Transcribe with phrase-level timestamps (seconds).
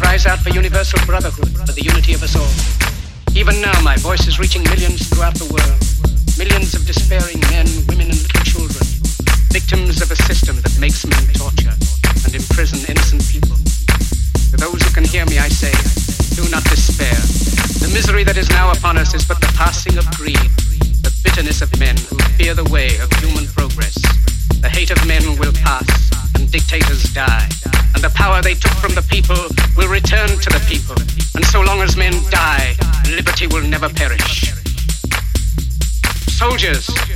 [0.00, 2.48] cries out for universal brotherhood, for the unity of us all.
[3.36, 5.76] Even now, my voice is reaching millions throughout the world.
[6.40, 8.80] Millions of despairing men, women, and little children,
[9.52, 11.76] victims of a system that makes men torture
[12.24, 13.60] and imprison innocent people.
[14.50, 15.76] To those who can hear me, I say,
[16.32, 17.20] do not despair.
[17.84, 20.48] The misery that is now upon us is but the passing of greed,
[21.04, 24.00] the bitterness of men who fear the way of human progress.
[24.64, 25.84] The hate of men will pass,
[26.34, 27.48] and dictators die.
[27.94, 29.36] And the power they took from the people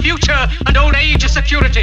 [0.00, 1.79] future and old age security.